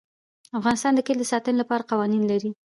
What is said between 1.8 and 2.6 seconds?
قوانین لري.